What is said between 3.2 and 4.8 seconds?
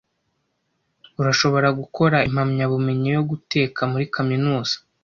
guteka muri kaminuza